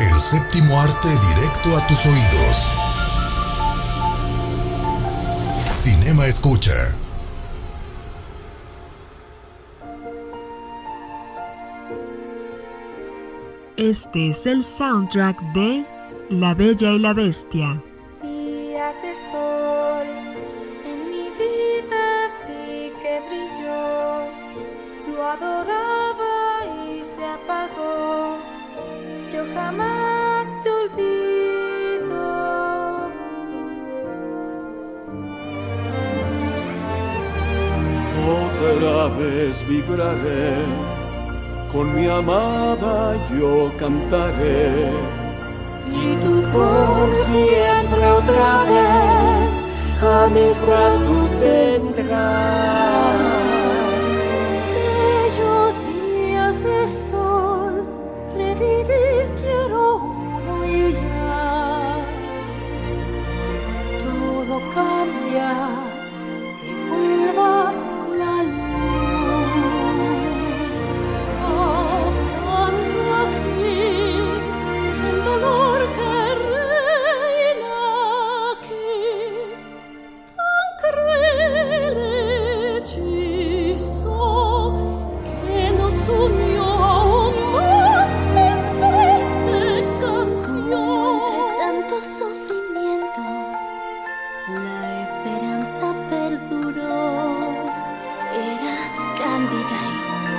El 0.00 0.18
séptimo 0.18 0.80
arte 0.80 1.08
directo 1.08 1.76
a 1.76 1.86
tus 1.86 2.06
oídos. 2.06 2.83
Cinema 6.14 6.28
Escucha. 6.28 6.94
Este 13.76 14.30
es 14.30 14.46
el 14.46 14.62
soundtrack 14.62 15.40
de 15.54 15.84
La 16.30 16.54
Bella 16.54 16.92
y 16.92 17.00
la 17.00 17.14
Bestia. 17.14 17.82
Días 18.22 18.94
de 19.02 19.14
sol 19.14 20.06
en 20.86 21.10
mi 21.10 21.30
vida 21.30 22.30
vi 22.46 22.92
que 23.02 23.20
brilló, 23.28 24.28
lo 25.16 25.26
adoraba 25.26 25.93
Otra 38.84 39.08
vez 39.16 39.66
vibraré, 39.66 40.56
con 41.72 41.94
mi 41.94 42.06
amada 42.06 43.16
yo 43.30 43.72
cantaré. 43.78 44.90
Y 45.88 46.16
tú 46.16 46.42
por 46.52 47.14
siempre 47.14 48.10
otra 48.10 48.64
vez 48.64 49.50
a 50.02 50.26
mis 50.26 50.60
brazos 50.66 51.40
vendrás. 51.40 52.34
Bellos 55.00 55.80
días 55.88 56.62
de 56.62 56.86
sol, 56.86 57.86
revivir 58.36 59.26
quiero 59.40 59.96
uno 59.96 60.66
y 60.66 60.92
ya. 60.92 62.04
Todo 64.04 64.60
cambia 64.74 65.73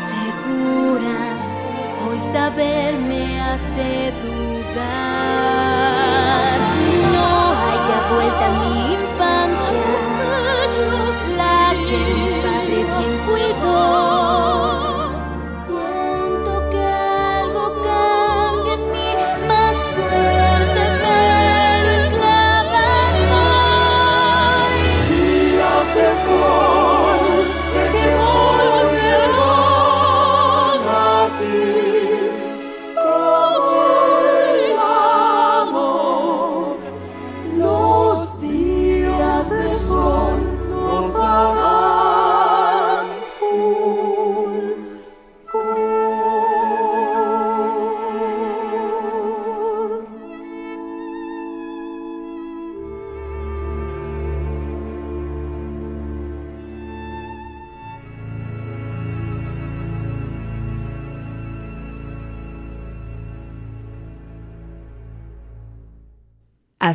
segura. 0.09 1.17
Hoy 2.05 2.19
saber 2.19 2.97
me 2.97 3.39
hace 3.41 4.13
dudar. 4.21 5.35
No 7.13 7.29
haya 7.65 7.99
vuelta 8.11 8.45
a 8.45 8.51
mi 8.61 8.75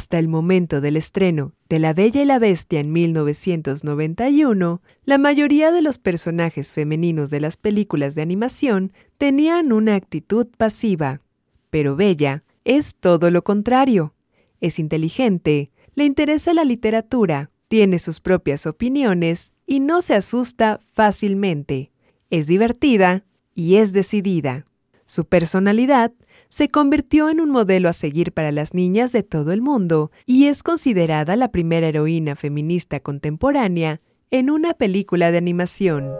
Hasta 0.00 0.18
el 0.18 0.28
momento 0.28 0.80
del 0.80 0.96
estreno 0.96 1.52
de 1.68 1.78
La 1.78 1.92
Bella 1.92 2.22
y 2.22 2.24
la 2.24 2.38
Bestia 2.38 2.80
en 2.80 2.90
1991, 2.90 4.80
la 5.04 5.18
mayoría 5.18 5.72
de 5.72 5.82
los 5.82 5.98
personajes 5.98 6.72
femeninos 6.72 7.28
de 7.28 7.38
las 7.38 7.58
películas 7.58 8.14
de 8.14 8.22
animación 8.22 8.94
tenían 9.18 9.72
una 9.72 9.96
actitud 9.96 10.46
pasiva. 10.56 11.20
Pero 11.68 11.96
Bella 11.96 12.44
es 12.64 12.94
todo 12.94 13.30
lo 13.30 13.44
contrario. 13.44 14.14
Es 14.62 14.78
inteligente, 14.78 15.70
le 15.94 16.06
interesa 16.06 16.54
la 16.54 16.64
literatura, 16.64 17.50
tiene 17.68 17.98
sus 17.98 18.20
propias 18.20 18.64
opiniones 18.64 19.52
y 19.66 19.80
no 19.80 20.00
se 20.00 20.14
asusta 20.14 20.80
fácilmente. 20.94 21.92
Es 22.30 22.46
divertida 22.46 23.26
y 23.54 23.76
es 23.76 23.92
decidida. 23.92 24.64
Su 25.04 25.26
personalidad 25.26 26.10
se 26.50 26.68
convirtió 26.68 27.30
en 27.30 27.40
un 27.40 27.50
modelo 27.50 27.88
a 27.88 27.94
seguir 27.94 28.32
para 28.32 28.52
las 28.52 28.74
niñas 28.74 29.12
de 29.12 29.22
todo 29.22 29.52
el 29.52 29.62
mundo 29.62 30.10
y 30.26 30.48
es 30.48 30.62
considerada 30.62 31.36
la 31.36 31.50
primera 31.50 31.86
heroína 31.86 32.36
feminista 32.36 33.00
contemporánea 33.00 34.00
en 34.30 34.50
una 34.50 34.74
película 34.74 35.30
de 35.30 35.38
animación. 35.38 36.10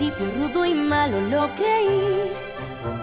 Principio 0.00 0.30
rudo 0.34 0.64
y 0.64 0.72
malo 0.72 1.20
lo 1.28 1.54
creí. 1.56 2.32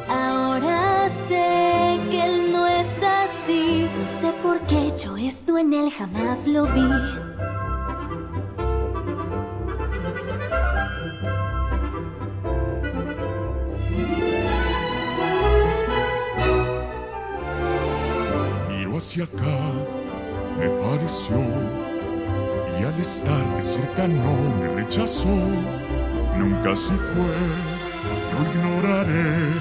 Ahora 0.10 1.08
sé 1.08 2.00
que 2.10 2.26
él 2.26 2.52
no 2.52 2.66
es 2.66 2.88
así, 3.04 3.88
no 4.00 4.08
sé 4.08 4.34
por 4.42 4.60
qué 4.62 4.92
yo 4.98 5.16
esto 5.16 5.60
en 5.60 5.74
él 5.74 5.92
jamás 5.92 6.48
lo 6.48 6.66
vi. 6.66 6.90
Miro 18.70 18.98
hacia 18.98 19.26
acá, 19.26 19.60
me 20.58 20.68
pareció, 20.68 21.38
y 22.80 22.84
al 22.86 23.00
estar 23.00 23.56
de 23.56 23.64
cerca 23.64 24.08
no 24.08 24.34
me 24.60 24.68
rechazó. 24.70 25.30
Nunca 26.38 26.76
se 26.76 26.94
fue, 26.94 27.36
lo 28.34 28.40
ignoraré, 28.52 29.54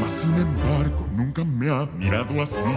mas 0.00 0.10
sin 0.10 0.34
embargo 0.34 1.06
nunca 1.16 1.44
me 1.44 1.68
ha 1.70 1.86
mirado 1.98 2.40
así. 2.42 2.68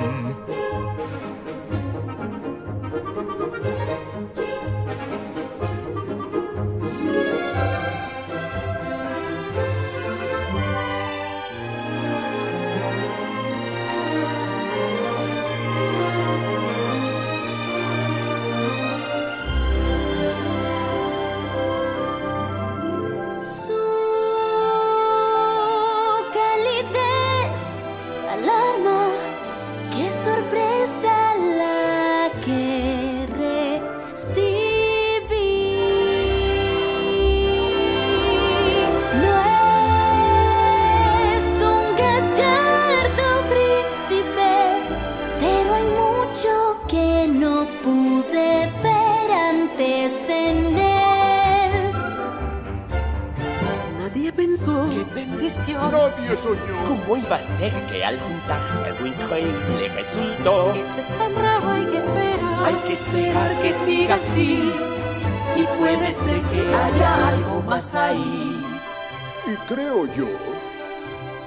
Yo 70.21 70.27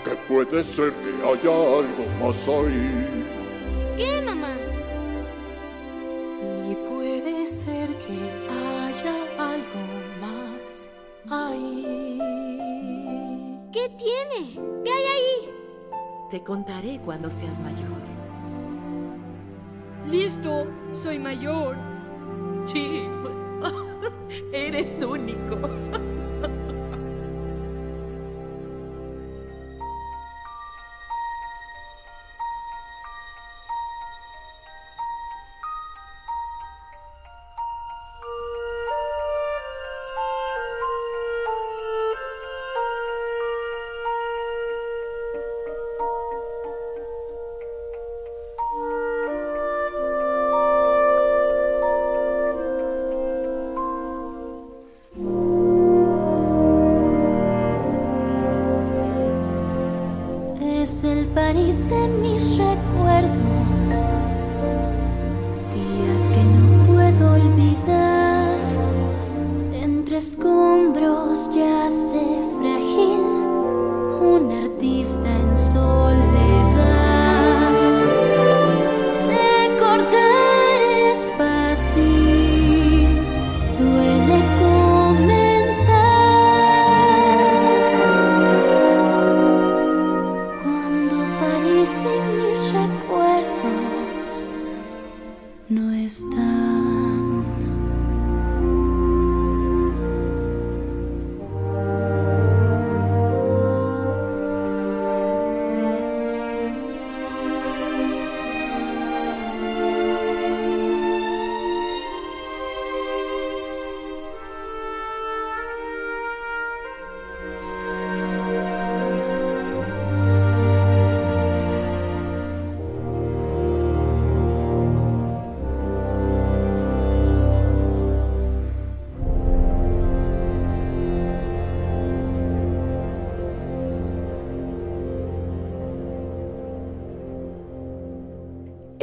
que 0.04 0.16
puede 0.28 0.64
ser 0.64 0.92
que 0.92 1.10
haya 1.22 1.54
algo 1.78 2.04
más 2.20 2.48
ahí. 2.48 3.36
¿Qué, 3.96 4.20
mamá? 4.20 4.54
Y 6.68 6.74
puede 6.88 7.46
ser 7.46 7.88
que 8.04 8.18
haya 8.50 9.14
algo 9.38 9.82
más 10.20 10.88
ahí. 11.30 12.18
¿Qué 13.72 13.88
tiene? 13.96 14.60
¿Qué 14.84 14.90
hay 14.90 15.04
ahí? 15.16 15.50
Te 16.30 16.42
contaré 16.42 17.00
cuando 17.04 17.30
seas 17.30 17.60
mayor. 17.60 18.02
Listo, 20.10 20.66
soy 20.92 21.18
mayor. 21.18 21.76
Chip, 22.66 23.08
eres 24.52 25.02
único. 25.02 25.56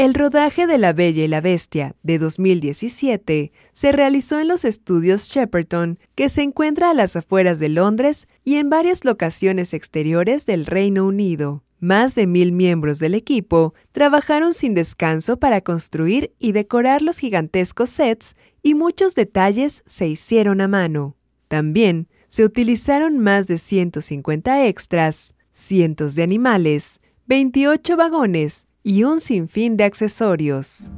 El 0.02 0.16
rodaje 0.16 0.66
de 0.66 0.80
La 0.80 0.94
Bella 0.94 1.26
y 1.26 1.28
la 1.28 1.42
Bestia 1.42 1.96
de 2.02 2.18
2017 2.18 3.52
se 3.72 3.92
realizó 3.92 4.40
en 4.40 4.48
los 4.48 4.66
estudios 4.66 5.30
Shepperton, 5.30 6.00
que 6.16 6.28
se 6.28 6.42
encuentra 6.42 6.90
a 6.90 6.96
las 6.96 7.16
afueras 7.16 7.60
de 7.60 7.70
Londres 7.70 8.28
y 8.44 8.56
en 8.56 8.72
varias 8.72 9.06
locaciones 9.06 9.76
exteriores 9.76 10.48
del 10.48 10.66
Reino 10.66 11.06
Unido. 11.06 11.64
Más 11.80 12.16
de 12.16 12.26
mil 12.26 12.52
miembros 12.52 12.98
del 12.98 13.14
equipo 13.14 13.76
trabajaron 13.92 14.56
sin 14.56 14.74
descanso 14.74 15.38
para 15.38 15.62
construir 15.62 16.34
y 16.40 16.54
decorar 16.54 17.04
los 17.04 17.20
gigantescos 17.20 17.92
sets 17.92 18.36
y 18.64 18.74
muchos 18.74 19.14
detalles 19.14 19.84
se 19.86 20.08
hicieron 20.08 20.62
a 20.62 20.68
mano. 20.68 21.16
También 21.48 22.08
se 22.28 22.44
utilizaron 22.44 23.20
más 23.20 23.46
de 23.46 23.60
150 23.60 24.66
extras, 24.66 25.36
cientos 25.52 26.16
de 26.16 26.24
animales, 26.24 27.02
28 27.28 27.98
vagones 27.98 28.66
y 28.84 29.04
un 29.04 29.22
sinfín 29.22 29.78
de 29.78 29.84
accesorios. 29.84 30.92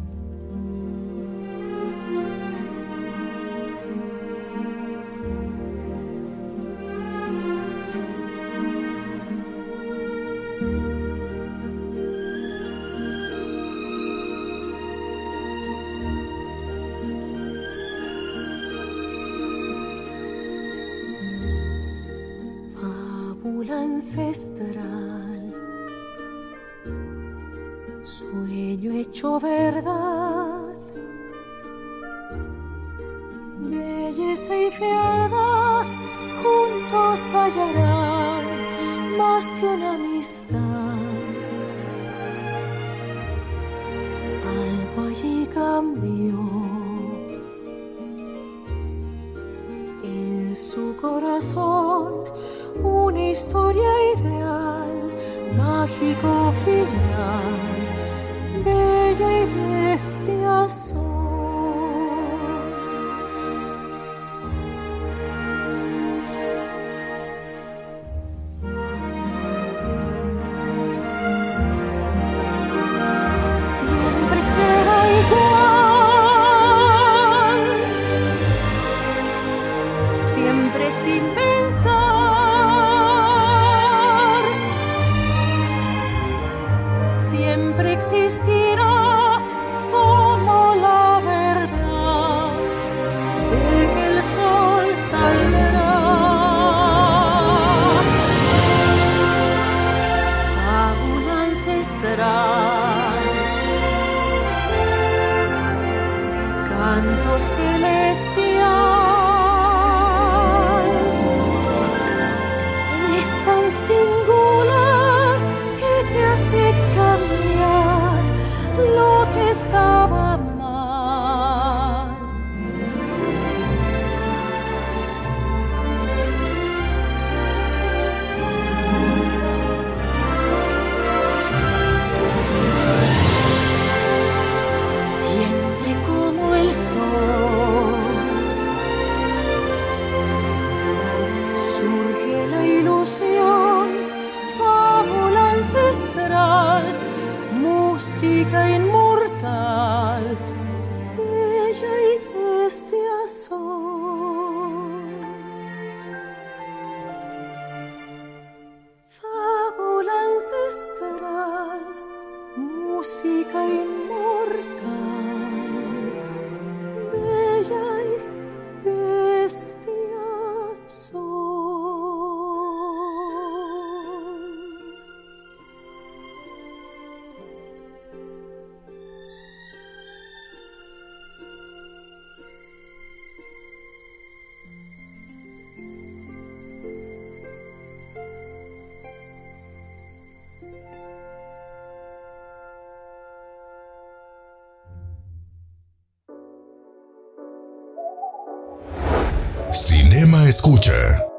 Escucha. 200.63 201.32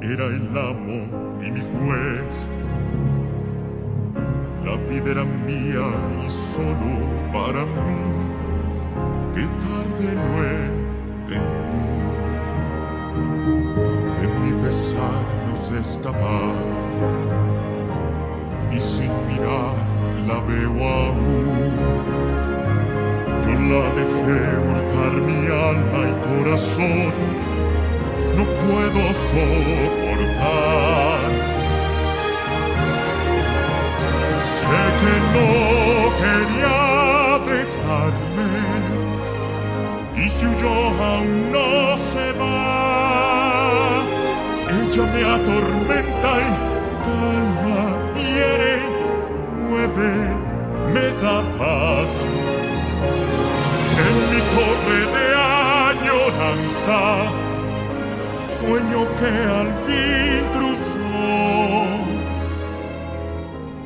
Era 0.00 0.26
el 0.26 0.56
amo 0.56 0.98
y 1.42 1.50
mi 1.50 1.60
juez. 1.60 2.48
La 4.64 4.76
vida 4.88 5.10
era 5.10 5.24
mía 5.24 5.88
y 6.24 6.30
solo 6.30 6.92
para 7.32 7.64
mí. 7.64 8.26
Qué 9.34 9.42
tarde 9.64 10.14
lo 10.14 10.44
entendí. 11.24 11.86
De 14.20 14.28
mi 14.40 14.62
pesar 14.62 15.22
no 15.48 15.56
sé 15.56 15.78
escapar. 15.80 16.54
Y 18.70 18.80
sin 18.80 19.10
mirar 19.28 19.74
la 20.26 20.40
veo 20.40 20.88
aún. 20.88 22.06
Yo 23.42 23.52
la 23.70 23.84
dejé 23.94 24.75
mi 25.28 25.46
alma 25.46 26.00
y 26.08 26.12
corazón. 26.26 27.12
No 28.36 28.44
puedo 28.44 29.02
soportar. 29.12 30.56
Sé 34.38 34.80
que 35.00 35.14
no 35.34 35.50
quería 36.20 36.78
dejarme. 37.52 38.52
Y 40.16 40.28
si 40.28 40.46
huyó 40.46 40.74
aún 41.02 41.52
no 41.52 41.96
se 41.96 42.32
va. 42.32 44.02
Ella 44.68 45.04
me 45.14 45.22
atormenta 45.24 46.30
y 46.38 46.50
calma, 47.06 47.80
hiere, 48.16 48.76
mueve, 49.60 50.12
me 50.92 51.06
da 51.22 51.36
paz. 51.58 52.10
Torre 54.56 55.02
de 55.14 55.26
añoranza, 55.92 57.00
sueño 58.42 59.06
que 59.16 59.32
al 59.60 59.70
fin 59.84 60.44
cruzó 60.54 60.98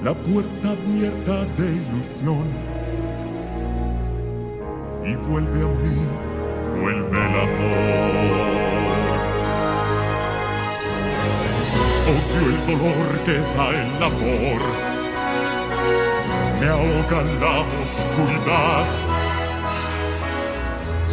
la 0.00 0.14
puerta 0.14 0.68
abierta 0.70 1.44
de 1.56 1.66
ilusión 1.72 2.46
y 5.04 5.16
vuelve 5.16 5.60
a 5.60 5.70
mí, 5.82 5.96
vuelve 6.80 7.18
el 7.18 7.34
amor. 7.46 8.50
Odio 12.14 12.42
el 12.48 12.58
dolor 12.68 13.08
que 13.24 13.36
da 13.56 13.66
el 13.70 13.92
amor, 14.04 14.62
me 16.60 16.66
ahoga 16.68 17.22
la 17.40 17.82
oscuridad. 17.82 19.19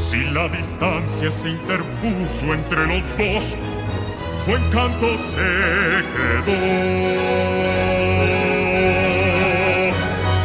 Si 0.09 0.23
la 0.23 0.47
distancia 0.47 1.29
se 1.29 1.49
interpuso 1.49 2.53
entre 2.53 2.87
los 2.87 3.03
dos, 3.17 3.57
su 4.33 4.51
encanto 4.51 5.17
se 5.17 5.35
quedó. 6.15 6.55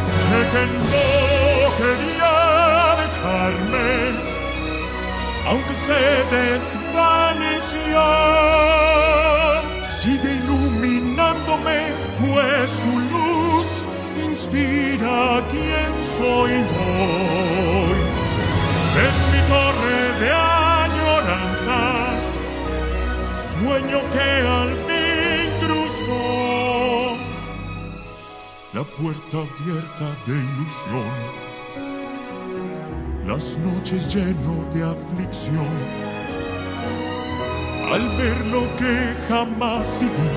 Sé 0.05 0.39
que 0.51 0.63
no 0.83 1.07
quería 1.79 2.35
dejarme, 3.03 3.91
aunque 5.47 5.75
se 5.75 6.03
desvaneció. 6.35 8.03
Sigue 9.85 10.31
iluminándome, 10.43 11.79
pues 12.19 12.69
su 12.69 12.99
luz 12.99 13.85
inspira 14.27 15.41
quién 15.53 15.93
soy 16.05 16.51
hoy. 16.51 17.82
Torre 19.53 20.03
de 20.23 20.31
añoranza, 20.31 21.81
sueño 23.51 23.99
que 24.15 24.29
al 24.59 24.71
fin 24.87 25.49
cruzó 25.63 27.17
la 28.73 28.83
puerta 28.83 29.37
abierta 29.47 30.07
de 30.27 30.35
ilusión, 30.49 31.17
las 33.27 33.59
noches 33.59 34.01
lleno 34.15 34.55
de 34.73 34.81
aflicción, 34.95 35.75
al 37.93 38.05
ver 38.17 38.39
lo 38.47 38.63
que 38.79 38.95
jamás 39.29 39.99
viví, 40.01 40.29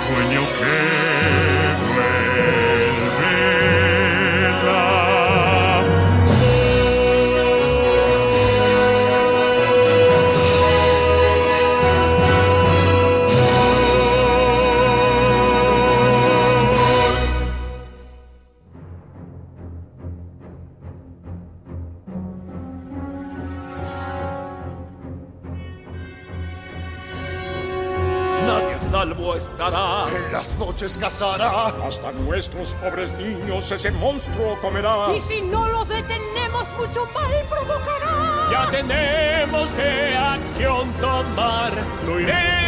sueño 0.00 0.42
que 0.58 0.76
vuelve 1.92 2.24
salvo 29.04 29.34
estará. 29.34 30.06
En 30.16 30.32
las 30.32 30.56
noches 30.58 30.96
cazará. 30.98 31.66
Hasta 31.86 32.12
nuestros 32.12 32.74
pobres 32.74 33.12
niños 33.12 33.70
ese 33.70 33.90
monstruo 33.90 34.58
comerá. 34.60 35.14
Y 35.14 35.20
si 35.20 35.42
no 35.42 35.66
lo 35.68 35.84
detenemos, 35.84 36.68
mucho 36.78 37.06
mal 37.12 37.30
provocará. 37.48 38.48
Ya 38.50 38.70
tenemos 38.70 39.72
que 39.74 40.16
acción 40.16 40.90
tomar. 41.00 41.72
Lo 42.06 42.20
iremos 42.20 42.63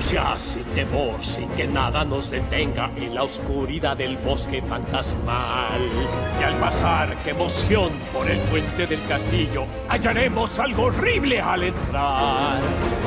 Ya 0.00 0.38
sin 0.38 0.62
temor, 0.74 1.24
sin 1.24 1.48
que 1.50 1.66
nada 1.66 2.04
nos 2.04 2.30
detenga 2.30 2.90
en 2.96 3.14
la 3.14 3.22
oscuridad 3.22 3.96
del 3.96 4.18
bosque 4.18 4.60
fantasmal. 4.60 5.80
Y 6.38 6.44
al 6.44 6.54
pasar, 6.58 7.16
qué 7.24 7.30
emoción, 7.30 7.92
por 8.12 8.30
el 8.30 8.38
puente 8.40 8.86
del 8.86 9.02
castillo, 9.06 9.64
hallaremos 9.88 10.60
algo 10.60 10.84
horrible 10.84 11.40
al 11.40 11.64
entrar. 11.64 12.60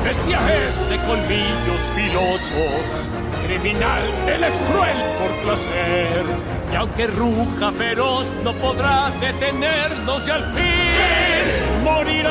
Bestiajes 0.04 0.90
de 0.90 0.96
colmillos 1.06 1.80
filosos, 1.94 3.08
criminal, 3.46 4.02
él 4.26 4.44
es 4.44 4.54
cruel 4.58 4.96
por 5.20 5.42
placer. 5.44 6.24
Y 6.72 6.76
aunque 6.76 7.06
ruja 7.06 7.70
feroz, 7.72 8.32
no 8.42 8.52
podrá 8.54 9.10
detenernos 9.20 10.26
y 10.26 10.30
al 10.30 10.44
fin 10.54 11.84
morirá. 11.84 12.30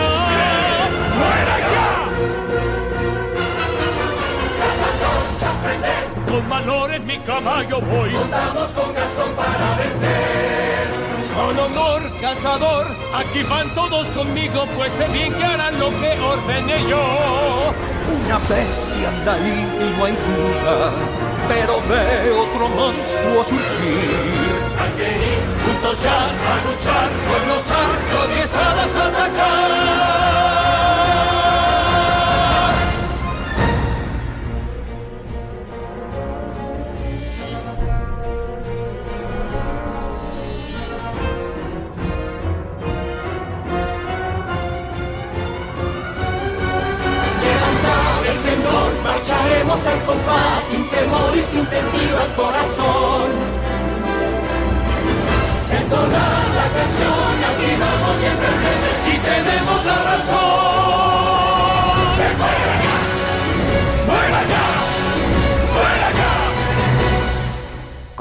¡Muera 1.18 1.60
ya! 1.72 1.98
Con 6.39 6.47
valor 6.47 6.89
en 6.93 7.05
mi 7.05 7.19
caballo 7.19 7.81
voy. 7.81 8.11
Contamos 8.11 8.71
con 8.71 8.93
Gastón 8.93 9.31
para 9.35 9.75
vencer. 9.75 10.87
Con 11.35 11.59
honor, 11.59 12.01
cazador, 12.21 12.87
aquí 13.13 13.43
van 13.43 13.73
todos 13.73 14.07
conmigo, 14.11 14.65
pues 14.77 14.93
sé 14.93 15.05
bien 15.09 15.33
que 15.33 15.43
harán 15.43 15.77
lo 15.77 15.89
que 15.99 16.17
ordene 16.17 16.87
yo. 16.87 17.73
Una 18.23 18.37
bestia 18.47 19.09
anda 19.09 19.33
ahí 19.33 19.67
y 19.81 19.97
no 19.97 20.05
hay 20.05 20.13
duda, 20.13 20.91
pero 21.49 21.81
ve 21.89 22.31
otro 22.31 22.69
monstruo 22.69 23.43
surgir. 23.43 24.55
Hay 24.79 24.91
que 24.97 25.09
ir 25.09 25.43
juntos 25.65 26.01
ya 26.01 26.23
a 26.23 26.55
luchar 26.63 27.09
con 27.27 27.47
los 27.49 27.69
arcos 27.69 28.37
y 28.37 28.39
espadas 28.39 28.95
a 28.95 29.07
atacar. 29.07 30.18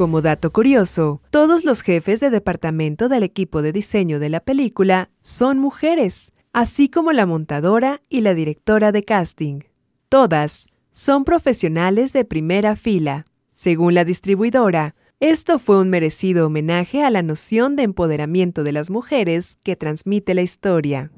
Como 0.09 0.23
dato 0.23 0.55
curioso, 0.55 1.21
todos 1.29 1.67
los 1.67 1.83
jefes 1.83 2.19
de 2.21 2.31
departamento 2.31 3.11
del 3.11 3.25
equipo 3.25 3.61
de 3.61 3.73
diseño 3.73 4.19
de 4.19 4.31
la 4.31 4.41
película 4.41 5.11
son 5.21 5.59
mujeres, 5.59 6.33
así 6.55 6.89
como 6.89 7.13
la 7.13 7.27
montadora 7.27 8.01
y 8.09 8.23
la 8.23 8.33
directora 8.33 8.91
de 8.91 9.03
casting. 9.03 9.61
Todas 10.09 10.69
son 10.93 11.25
profesionales 11.25 12.15
de 12.15 12.25
primera 12.25 12.75
fila. 12.75 13.27
Según 13.53 13.93
la 13.93 14.07
distribuidora, 14.07 14.95
esto 15.21 15.59
fue 15.59 15.79
un 15.79 15.91
merecido 15.91 16.47
homenaje 16.47 17.05
a 17.05 17.11
la 17.11 17.21
noción 17.21 17.77
de 17.77 17.83
empoderamiento 17.83 18.65
de 18.65 18.73
las 18.73 18.89
mujeres 18.89 19.59
que 19.63 19.77
transmite 19.77 20.33
la 20.33 20.41
historia. 20.41 21.13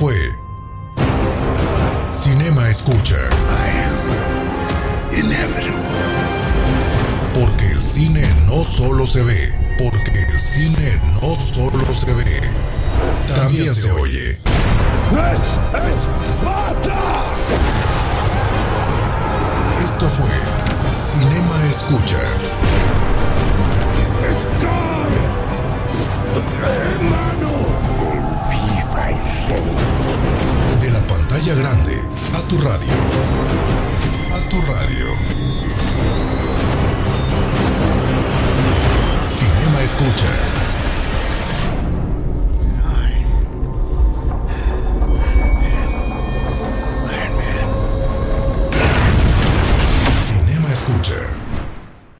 Fue 0.00 0.34
Cinema 2.10 2.70
Escucha. 2.70 3.18
Porque 7.34 7.66
el 7.72 7.82
cine 7.82 8.26
no 8.46 8.64
solo 8.64 9.06
se 9.06 9.22
ve, 9.22 9.52
porque 9.76 10.22
el 10.22 10.40
cine 10.40 10.98
no 11.20 11.38
solo 11.38 11.92
se 11.92 12.14
ve, 12.14 12.40
también 13.34 13.74
se 13.74 13.90
oye. 13.90 14.30
¡Es 14.30 15.60
Esparta! 16.30 16.96
Esto 19.84 20.08
fue 20.08 20.30
Cinema 20.96 21.62
Escucha. 21.68 22.20